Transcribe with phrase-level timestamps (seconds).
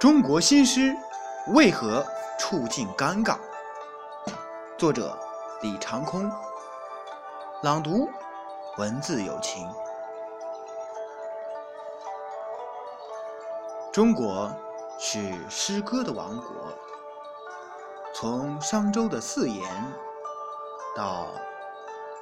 [0.00, 0.96] 中国新诗
[1.48, 2.06] 为何
[2.38, 3.36] 处境尴尬？
[4.78, 5.18] 作者
[5.60, 6.30] 李长空。
[7.64, 8.08] 朗读：
[8.76, 9.68] 文字有情。
[13.92, 14.48] 中国
[15.00, 16.46] 是诗歌的王国，
[18.14, 19.68] 从商周的四言
[20.94, 21.26] 到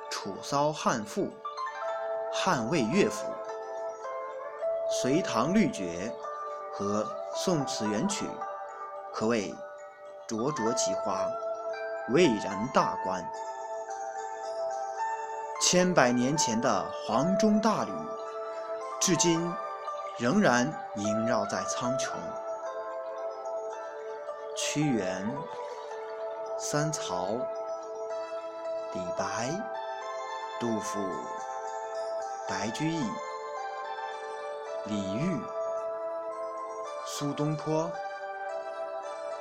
[0.08, 1.28] 楚骚汉赋、
[2.32, 3.26] 汉魏乐府、
[4.90, 6.10] 隋唐律绝
[6.78, 8.28] 和宋词元曲，
[9.14, 9.54] 可谓
[10.26, 11.26] 灼灼其花，
[12.10, 13.26] 蔚然大观。
[15.62, 17.92] 千百年前的黄钟大吕，
[19.00, 19.50] 至今
[20.18, 22.10] 仍然萦绕在苍穹。
[24.54, 25.34] 屈原、
[26.58, 27.28] 三曹、
[28.92, 29.50] 李白、
[30.60, 31.00] 杜甫、
[32.46, 33.02] 白居易、
[34.84, 35.55] 李煜。
[37.18, 37.90] 苏东坡、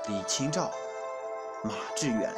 [0.07, 0.71] 李清照、
[1.61, 2.33] 马致远，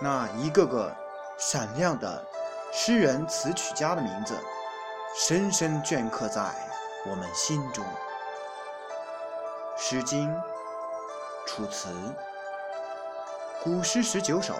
[0.00, 0.94] 那一个个
[1.36, 2.24] 闪亮的
[2.70, 4.38] 诗人词曲家的名字，
[5.16, 6.40] 深深镌刻在
[7.04, 7.84] 我们心中。
[9.76, 10.32] 《诗经》
[11.44, 11.88] 《楚辞》
[13.60, 14.54] 古诗十九首，《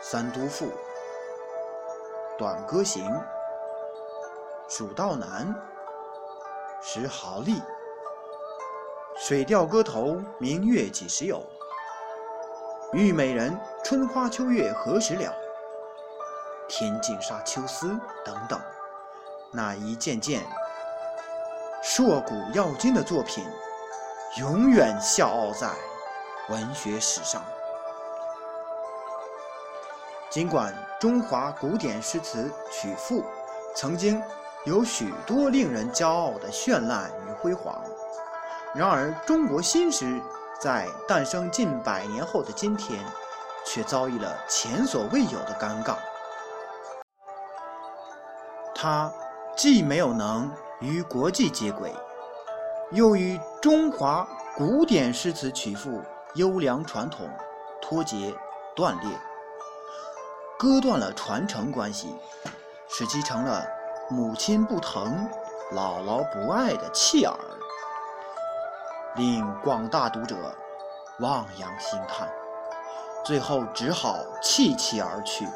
[0.00, 0.64] 三都赋》
[2.38, 3.04] 《短歌行》
[4.70, 5.54] 《蜀道难》。
[6.82, 7.60] 石壕吏，
[9.18, 11.36] 《水调歌头·明月几时有》，
[12.96, 13.52] 《虞美人·
[13.84, 15.22] 春花秋月何时了》，
[16.68, 17.86] 《天净沙·秋思》
[18.24, 18.58] 等等，
[19.52, 20.42] 那一件件
[21.82, 23.44] 硕古要今的作品，
[24.38, 25.70] 永远笑傲在
[26.48, 27.44] 文学史上。
[30.30, 33.22] 尽管中华古典诗词曲赋
[33.76, 34.22] 曾经。
[34.64, 37.82] 有许多令人骄傲的绚烂与辉煌，
[38.74, 40.20] 然而中国新诗
[40.60, 43.02] 在诞生近百年后的今天，
[43.64, 45.96] 却遭遇了前所未有的尴尬。
[48.74, 49.10] 它
[49.56, 51.94] 既没有能与国际接轨，
[52.90, 56.02] 又与中华古典诗词曲赋
[56.34, 57.30] 优良传统
[57.80, 58.34] 脱节
[58.76, 59.10] 断裂，
[60.58, 62.14] 割断了传承关系，
[62.90, 63.66] 使其成了。
[64.12, 65.30] 母亲不疼，
[65.72, 67.38] 姥姥不爱的弃儿，
[69.14, 70.34] 令广大读者
[71.20, 72.28] 望洋兴叹，
[73.24, 75.46] 最后只好弃其而去。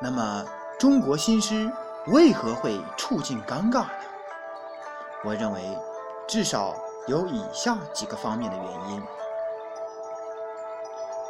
[0.00, 0.44] 那么，
[0.78, 1.70] 中国新诗
[2.06, 3.90] 为何会处境尴尬呢？
[5.22, 5.78] 我认为，
[6.26, 6.74] 至少
[7.06, 9.02] 有以下几个方面的原因。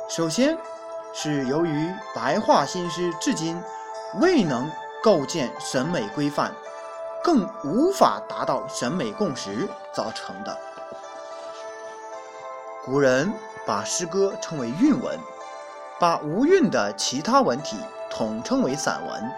[0.08, 0.56] 首先，
[1.12, 3.60] 是由于白话新诗至今。
[4.20, 4.70] 未能
[5.02, 6.52] 构建审美规范，
[7.22, 10.56] 更无法达到审美共识造成的。
[12.84, 13.32] 古人
[13.66, 15.18] 把诗歌称为韵文，
[15.98, 17.78] 把无韵的其他文体
[18.10, 19.30] 统称为散文。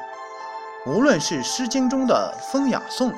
[0.87, 3.13] 无论是《诗经》中的风雅颂，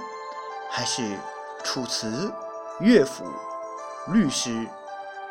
[0.71, 1.19] 还是
[1.65, 2.33] 楚辞、
[2.81, 3.25] 乐府、
[4.09, 4.67] 律诗、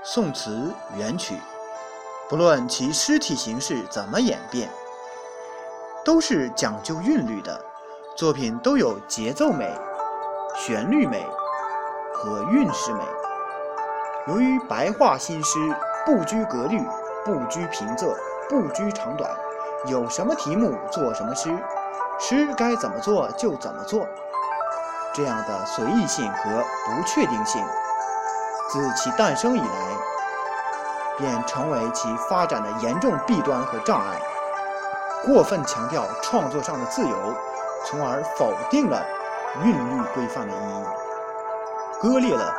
[0.03, 1.35] 宋词、元曲，
[2.27, 4.69] 不论其诗体形式怎么演变。
[6.07, 7.59] 都是讲究韵律的
[8.15, 9.69] 作品，都有节奏美、
[10.55, 11.27] 旋律美
[12.13, 13.01] 和韵诗美。
[14.27, 15.59] 由于白话新诗
[16.05, 16.81] 不拘格律、
[17.25, 18.15] 不拘平仄、
[18.47, 19.29] 不拘长短，
[19.87, 21.53] 有什么题目做什么诗，
[22.17, 24.07] 诗该怎么做就怎么做，
[25.13, 27.61] 这样的随意性和不确定性，
[28.69, 29.67] 自其诞生以来，
[31.17, 34.17] 便成为其发展的严重弊端和障碍。
[35.25, 37.33] 过分强调创作上的自由，
[37.85, 39.03] 从而否定了
[39.63, 40.85] 韵律规范的意义，
[42.01, 42.53] 割裂了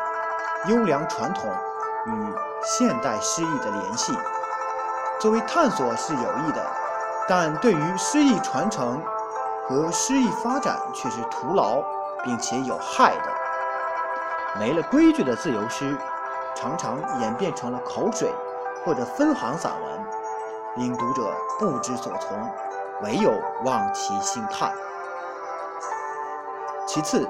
[0.66, 1.50] 优良传统
[2.06, 4.12] 与现代诗意的联系。
[5.20, 6.64] 作为探索是有益的，
[7.28, 9.02] 但对于诗意传承
[9.68, 11.82] 和诗意发展却是徒劳
[12.24, 14.58] 并且有害的。
[14.58, 15.96] 没了规矩的自由诗，
[16.54, 18.32] 常常演变成了口水
[18.84, 20.04] 或者分行散文。
[20.78, 22.38] 令读者不知所从，
[23.02, 23.32] 唯有
[23.64, 24.72] 望其兴叹。
[26.86, 27.28] 其次，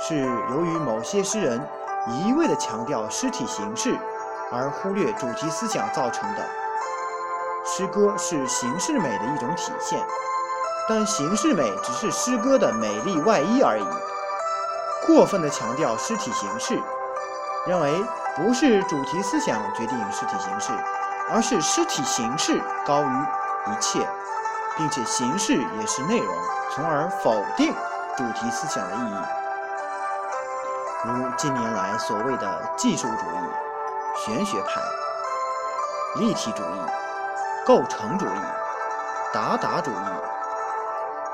[0.00, 0.16] 是
[0.50, 1.64] 由于某些诗人
[2.08, 3.96] 一味地强调诗体形式，
[4.52, 6.42] 而忽略主题思想造成的。
[7.64, 10.04] 诗歌是形式美的一种体现，
[10.88, 13.86] 但形式美只是诗歌的美丽外衣而已。
[15.06, 16.78] 过分地强调诗体形式，
[17.66, 18.04] 认为
[18.36, 20.72] 不是主题思想决定诗体形式。
[21.30, 23.22] 而是诗体形式高于
[23.70, 24.06] 一切，
[24.76, 26.34] 并且形式也是内容，
[26.72, 27.74] 从而否定
[28.16, 29.16] 主题思想的意义。
[31.04, 34.80] 如近年来所谓的技术主义、玄学派、
[36.16, 36.80] 立体主义、
[37.64, 38.40] 构成主义、
[39.32, 39.94] 达达主义、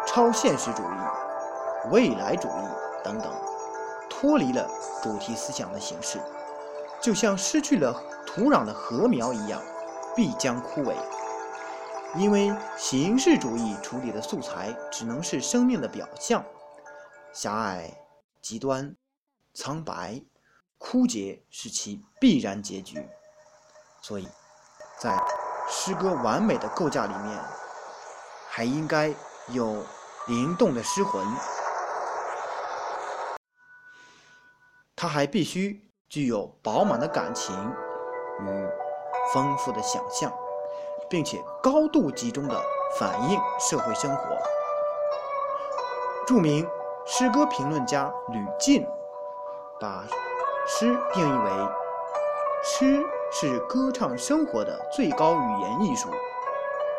[0.06, 2.68] 超现实主义、未来主义
[3.02, 3.32] 等等，
[4.10, 4.68] 脱离了
[5.02, 6.20] 主题思想的形式，
[7.00, 7.94] 就像失去了
[8.26, 9.60] 土壤的禾苗一样，
[10.14, 10.94] 必将枯萎。
[12.16, 16.44] 因为形式主义处理的素材只能是生命的表象，
[17.32, 17.92] 狭隘、
[18.40, 18.94] 极端、
[19.52, 20.22] 苍白、
[20.78, 23.04] 枯竭是其必然结局。
[24.00, 24.28] 所以，
[25.00, 25.18] 在
[25.68, 27.40] 诗歌完美的构架里面，
[28.48, 29.12] 还应该
[29.48, 29.84] 有
[30.28, 31.26] 灵动的诗魂，
[34.94, 37.56] 它还必须具有饱满的感情
[38.40, 38.68] 与
[39.32, 40.32] 丰富的想象。
[41.08, 42.60] 并且高度集中地
[42.98, 44.36] 反映社会生活。
[46.26, 46.66] 著名
[47.04, 48.86] 诗歌评论家吕进
[49.78, 50.04] 把
[50.66, 51.50] 诗定义为：
[52.64, 56.08] 诗是歌唱生活的最高语言艺术，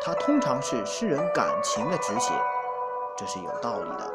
[0.00, 2.32] 它通常是诗人感情的直写，
[3.16, 4.12] 这是有道理的。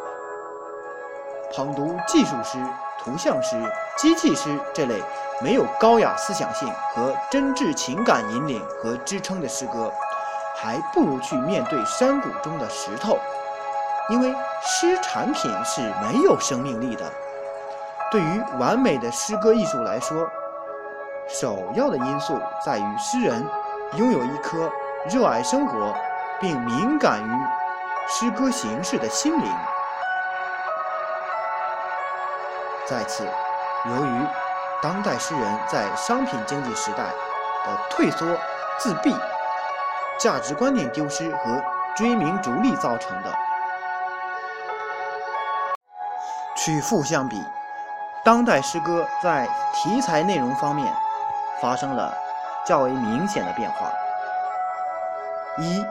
[1.53, 2.57] 捧读技术诗、
[3.03, 3.57] 图像诗、
[3.97, 5.01] 机器诗这类。
[5.43, 9.91] 没有高雅思想性和真挚情感引领和支撑的诗歌，
[10.55, 13.17] 还不如去面对山谷中的石头，
[14.09, 17.11] 因为诗产品是没有生命力的。
[18.11, 20.29] 对于完美的诗歌艺术来说，
[21.27, 23.43] 首要的因素在于诗人
[23.95, 24.69] 拥有一颗
[25.09, 25.91] 热爱生活
[26.39, 27.31] 并敏感于
[28.07, 29.51] 诗歌形式的心灵。
[32.85, 33.25] 再次，
[33.85, 34.25] 由于。
[34.81, 38.25] 当代诗人在商品经济时代的退缩、
[38.79, 39.15] 自闭、
[40.17, 41.61] 价值观念丢失和
[41.95, 43.31] 追名逐利造成的。
[46.55, 47.43] 取负相比，
[48.25, 50.91] 当代诗歌在题材内容方面
[51.61, 52.11] 发生了
[52.65, 53.91] 较为明显的变化。
[55.59, 55.85] 一，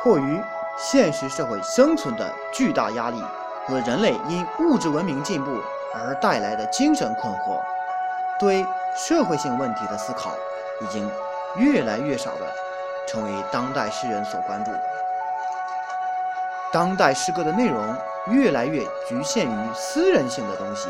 [0.00, 0.40] 迫于
[0.78, 3.20] 现实社会生存的巨大压力
[3.66, 5.50] 和人类因物质文明进步
[5.92, 7.60] 而带来的精神困惑。
[8.42, 8.66] 对
[8.96, 10.32] 社会性问题的思考，
[10.80, 11.08] 已经
[11.54, 12.52] 越来越少的
[13.06, 14.72] 成为当代诗人所关注。
[16.72, 17.96] 当代诗歌的内容
[18.26, 20.88] 越来越局限于私人性的东西，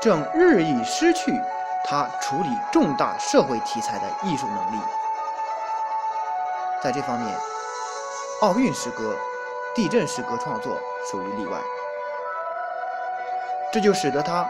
[0.00, 1.38] 正日益失去
[1.84, 4.80] 他处理重大社会题材的艺术能力。
[6.82, 7.36] 在这方面，
[8.40, 9.14] 奥运诗歌、
[9.74, 10.78] 地震诗歌创作
[11.10, 11.58] 属于例外，
[13.70, 14.48] 这就使得他。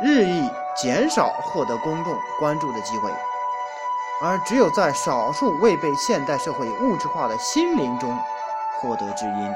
[0.00, 3.10] 日益减少获得公众关注的机会，
[4.22, 8.18] 而只有在少数未被现代社会物质化的心灵中
[8.80, 9.54] 获得知音。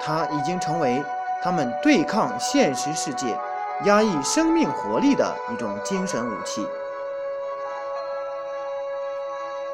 [0.00, 1.02] 它已经成为
[1.42, 3.38] 他们对抗现实世界、
[3.84, 6.66] 压抑生命活力的一种精神武器。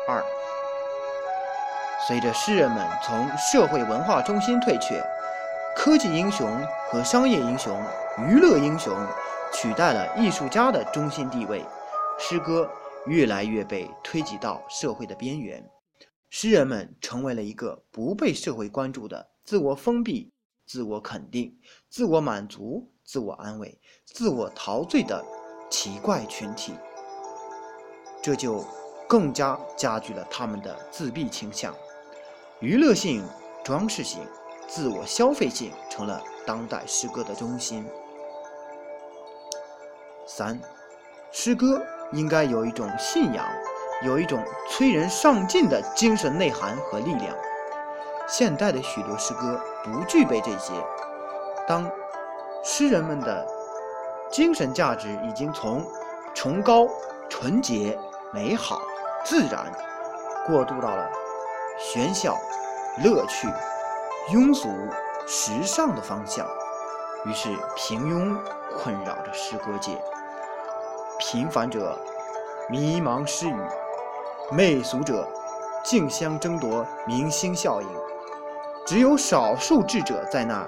[0.06, 0.22] 二，
[2.06, 5.02] 随着诗人们从社会文化中心退却。
[5.74, 7.80] 科技英雄和商业英雄、
[8.26, 8.92] 娱乐英雄
[9.52, 11.64] 取代了艺术家的中心地位，
[12.18, 12.68] 诗歌
[13.06, 15.64] 越来越被推挤到社会的边缘，
[16.28, 20.32] 诗人们成为了一个不被社会关注的自我封闭、
[20.66, 21.56] 自我肯定、
[21.88, 25.24] 自我满足、自我安慰、自我陶醉的
[25.70, 26.74] 奇怪群体，
[28.20, 28.64] 这就
[29.08, 31.72] 更加加剧了他们的自闭倾向、
[32.58, 33.24] 娱乐性、
[33.62, 34.20] 装饰性。
[34.70, 37.86] 自我消费性成了当代诗歌的中心。
[40.30, 40.60] 三，
[41.32, 41.82] 诗歌
[42.12, 43.46] 应该有一种信仰，
[44.02, 47.34] 有一种催人上进的精神内涵和力量。
[48.28, 50.74] 现代的许多诗歌不具备这些。
[51.66, 51.90] 当
[52.62, 53.46] 诗人们的
[54.30, 55.82] 精神价值已经从
[56.34, 56.86] 崇高、
[57.30, 57.98] 纯洁、
[58.30, 58.82] 美好、
[59.24, 59.72] 自然，
[60.46, 61.08] 过渡到了
[61.80, 62.36] 喧嚣、
[63.02, 63.48] 乐趣。
[64.30, 64.68] 庸俗、
[65.26, 66.46] 时尚的方向，
[67.24, 68.38] 于是平庸
[68.76, 69.98] 困扰着诗歌界。
[71.30, 71.94] 平凡者
[72.70, 73.54] 迷茫失语，
[74.50, 75.28] 媚俗者
[75.84, 77.88] 竞相争夺明星效应。
[78.86, 80.66] 只有少数智者在那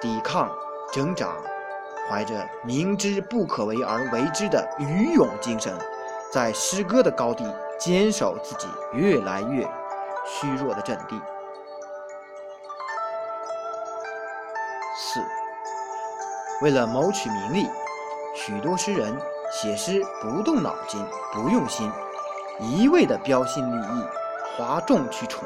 [0.00, 0.48] 抵抗、
[0.92, 1.34] 挣扎，
[2.08, 5.76] 怀着明知不可为而为之的愚勇精神，
[6.32, 9.68] 在诗歌的高地坚守自己越来越
[10.24, 11.20] 虚弱的阵地。
[14.96, 15.20] 四，
[16.62, 17.66] 为了谋取名利，
[18.36, 19.12] 许多诗人
[19.50, 21.90] 写诗不动脑筋、不用心，
[22.60, 24.04] 一味的标新立异、
[24.56, 25.42] 哗众取宠，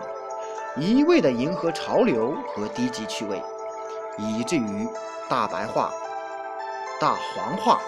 [0.76, 3.42] 一味的迎合潮流和低级趣味，
[4.18, 4.88] 以至于
[5.28, 5.92] 大白话、
[7.00, 7.78] 大黄话、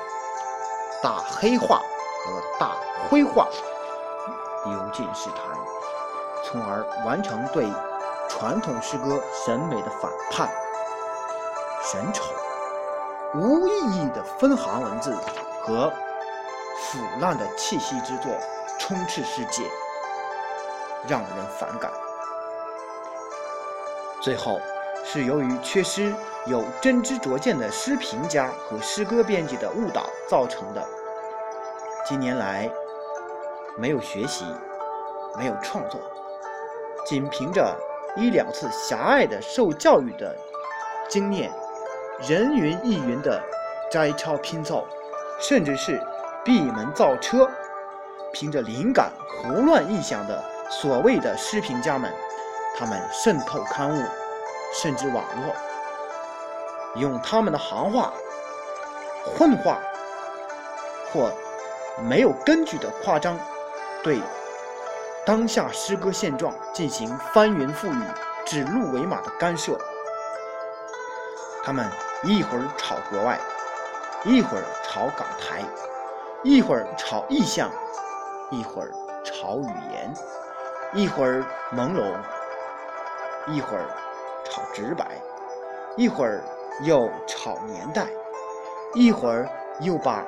[1.03, 1.79] 大黑话
[2.25, 2.73] 和大
[3.09, 3.49] 灰话
[4.67, 5.59] 流进诗坛，
[6.45, 7.67] 从而完成对
[8.29, 10.49] 传统诗歌审美的反叛。
[11.83, 12.25] 神丑、
[13.35, 15.15] 无意义的分行文字
[15.63, 15.93] 和
[16.85, 18.31] 腐烂的气息之作
[18.79, 19.63] 充斥世界，
[21.09, 21.91] 让人反感。
[24.21, 24.61] 最后，
[25.03, 26.15] 是由于缺失
[26.47, 30.87] 有真知灼见的诗评家和诗歌编辑的误导造成的。
[32.07, 32.71] 近年来，
[33.77, 34.45] 没有学习，
[35.39, 35.99] 没有创作，
[37.07, 37.75] 仅凭着
[38.15, 40.37] 一两次狭隘的受教育的
[41.09, 41.51] 经验，
[42.21, 43.43] 人云亦云的
[43.91, 44.87] 摘抄拼凑，
[45.41, 46.01] 甚至是
[46.45, 47.51] 闭门造车，
[48.33, 52.13] 凭着灵感胡乱臆想的所谓的诗评家们。
[52.77, 54.03] 他们渗透刊物，
[54.75, 55.55] 甚至网络，
[57.01, 58.13] 用他们的行话、
[59.25, 59.79] 混话
[61.13, 61.33] 或
[62.03, 63.39] 没有根据的夸张，
[64.03, 64.21] 对
[65.25, 68.03] 当下诗歌现状进行翻云覆雨、
[68.45, 69.79] 指鹿为马的干涉。
[71.63, 71.89] 他们
[72.25, 73.39] 一会儿炒国外，
[74.25, 75.63] 一会儿炒港台，
[76.45, 77.71] 一会儿炒意象，
[78.51, 78.93] 一会儿
[79.25, 80.13] 炒语言，
[80.93, 81.43] 一会儿
[81.75, 82.15] 朦胧。
[83.47, 83.85] 一会儿
[84.45, 85.07] 炒直白，
[85.97, 86.43] 一会儿
[86.83, 88.07] 又炒年代，
[88.95, 89.49] 一会儿
[89.81, 90.23] 又把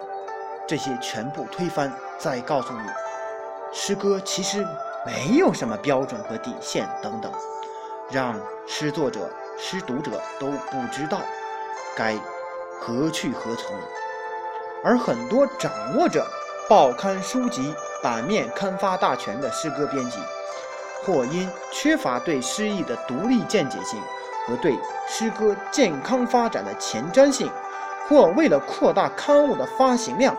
[0.67, 2.89] 这些全部推翻，再告诉你，
[3.73, 4.67] 诗歌其实
[5.05, 7.31] 没有什么标准和底线等等，
[8.11, 11.19] 让诗作者、诗读者都不知道
[11.95, 12.15] 该
[12.81, 13.75] 何去何从。
[14.87, 16.25] 而很多掌握着
[16.69, 20.21] 报刊书籍版面刊发大权的诗歌编辑。
[21.05, 24.01] 或因缺乏对诗意的独立见解性
[24.47, 24.77] 和对
[25.09, 27.49] 诗歌健康发展的前瞻性，
[28.09, 30.37] 或为了扩大刊物的发行量，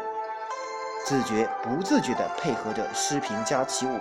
[1.06, 3.98] 自觉不自觉地配合着诗评家起舞，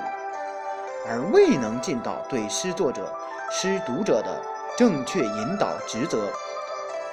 [1.09, 3.13] 而未能尽到对诗作者、
[3.49, 4.43] 诗读者的
[4.77, 6.33] 正确引导职责，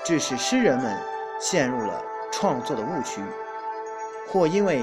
[0.03, 0.97] 致使诗人们
[1.39, 1.93] 陷入了
[2.33, 3.21] 创作的误区，
[4.31, 4.81] 或因为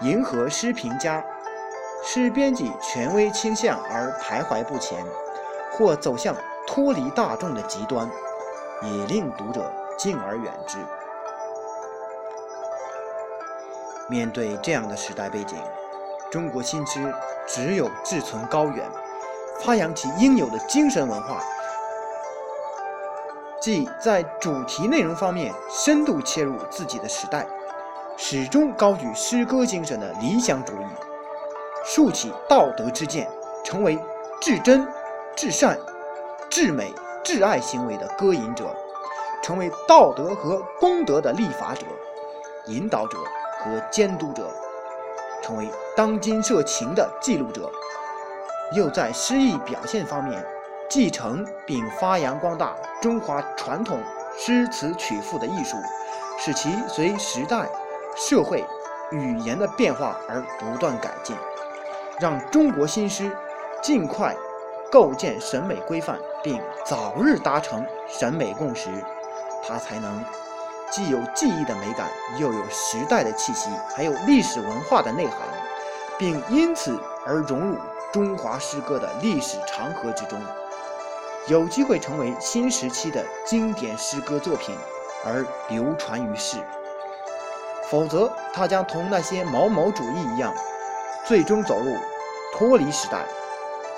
[0.00, 1.24] 迎合诗评家。
[2.02, 5.04] 诗编辑权威倾向而徘徊不前，
[5.70, 6.34] 或走向
[6.66, 8.10] 脱离大众的极端，
[8.82, 10.78] 也令读者敬而远之。
[14.08, 15.58] 面对这样的时代背景，
[16.30, 17.12] 中国新诗
[17.46, 18.88] 只有志存高远，
[19.60, 21.44] 发扬其应有的精神文化，
[23.60, 27.46] 即在主题内容方面深度切入自己的时代，
[28.16, 30.86] 始终高举诗歌精神的理想主义。
[31.84, 33.28] 竖起道德之剑，
[33.62, 33.98] 成为
[34.40, 34.86] 至真、
[35.36, 35.78] 至善、
[36.48, 38.74] 至美、至爱行为的歌吟者，
[39.42, 41.86] 成为道德和功德的立法者、
[42.66, 43.18] 引导者
[43.58, 44.48] 和监督者，
[45.42, 47.70] 成为当今社情的记录者，
[48.72, 50.42] 又在诗意表现方面
[50.90, 54.02] 继承并发扬光大中华传统
[54.36, 55.76] 诗词曲赋的艺术，
[56.36, 57.64] 使其随时代、
[58.16, 58.64] 社会、
[59.12, 61.36] 语言的变化而不断改进。
[62.18, 63.30] 让中国新诗
[63.80, 64.34] 尽快
[64.90, 68.90] 构建审美规范，并早日达成审美共识，
[69.64, 70.24] 它才能
[70.90, 75.38] 既有记忆的美感，又有时代的气息，还有历史文化的内涵，
[76.18, 77.76] 并因此而融入
[78.12, 80.40] 中华诗歌的历史长河之中，
[81.50, 84.72] 有机会成为新时期的经典诗歌作品
[85.24, 86.58] 而流传于世。
[87.90, 90.54] 否则，它将同那些某某主义一样。
[91.26, 91.96] 最终走入
[92.56, 93.26] 脱离时代、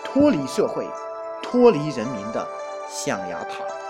[0.03, 0.89] 脱离社会、
[1.43, 2.49] 脱离人民的
[2.89, 3.82] 象牙塔。